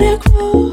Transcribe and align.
Narek 0.00 0.24
Wóz 0.32 0.69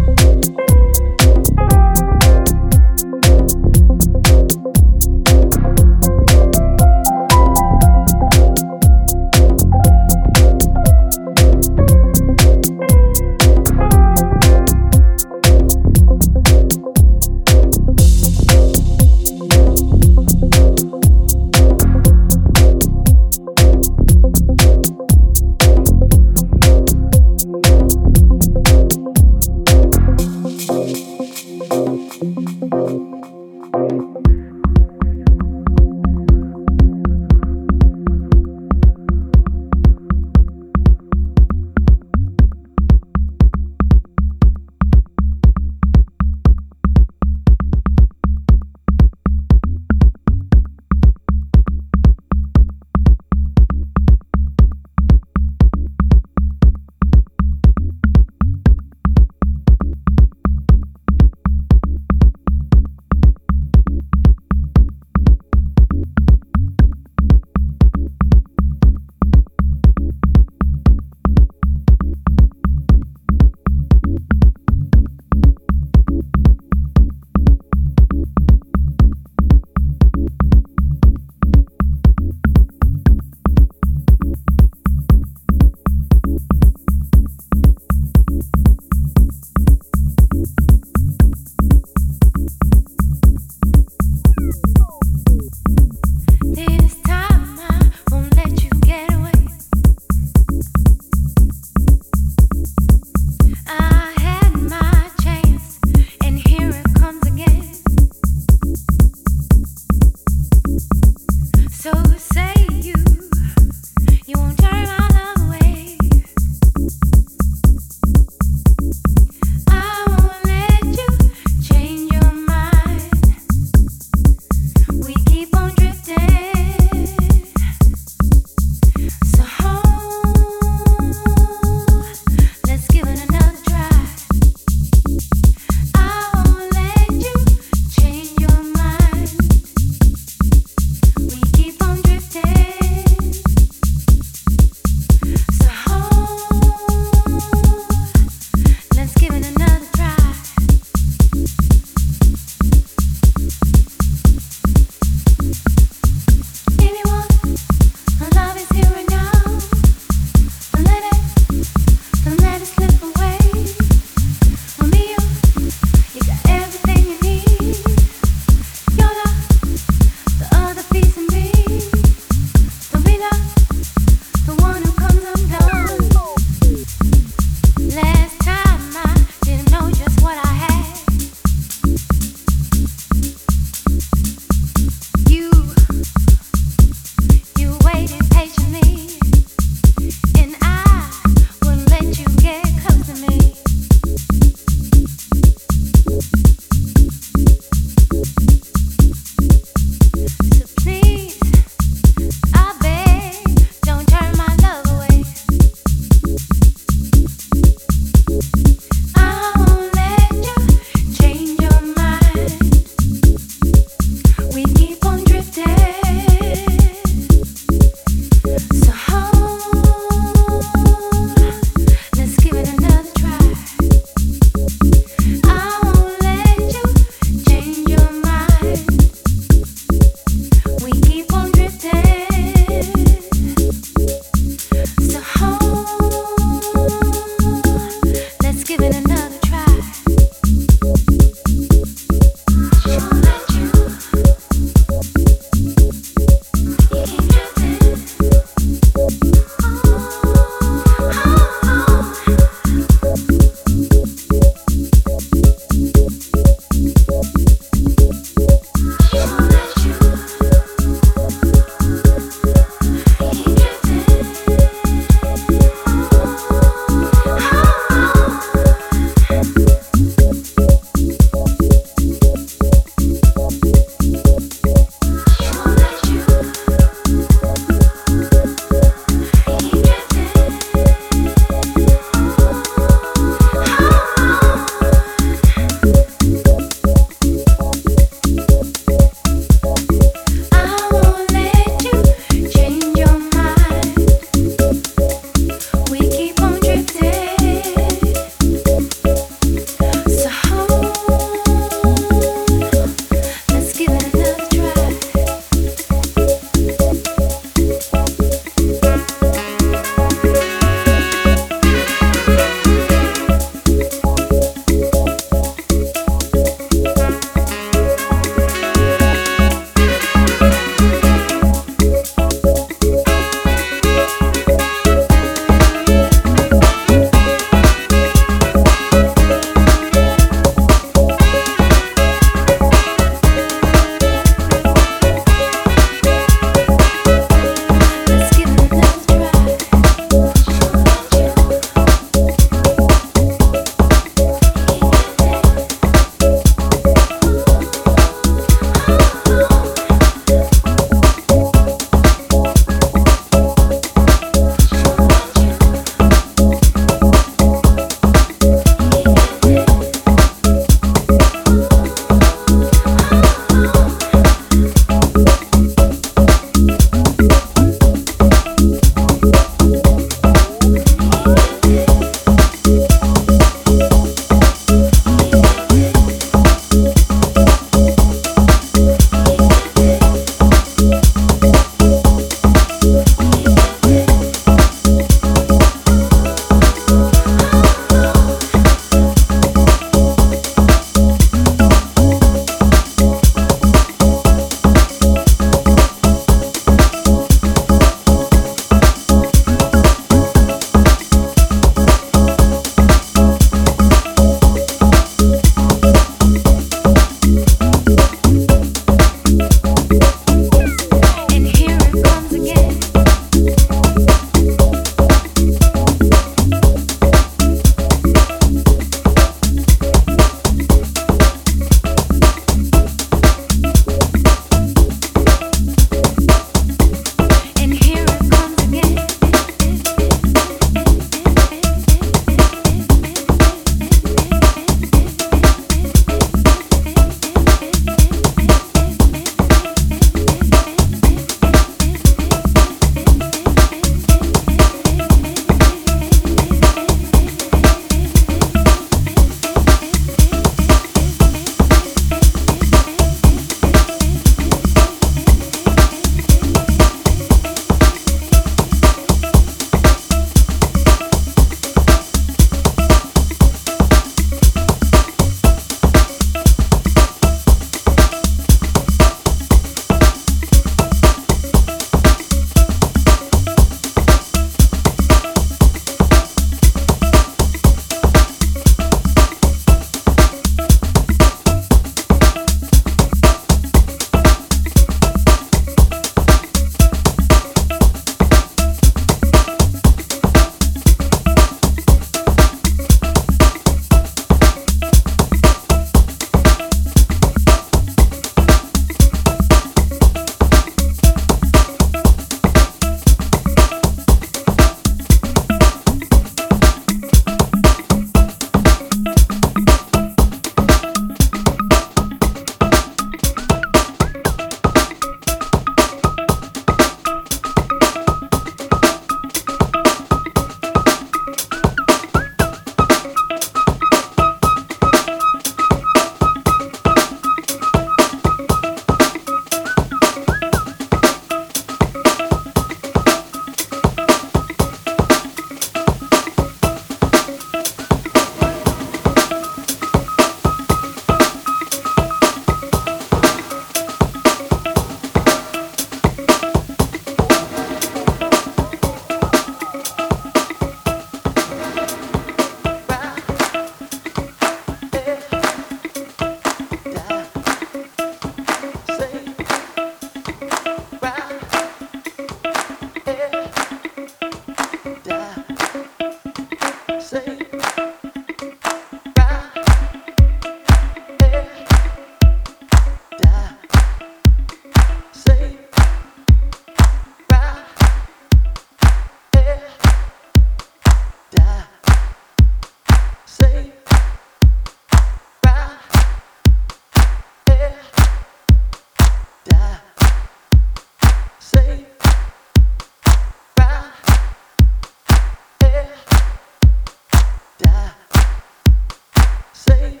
say 599.67 600.00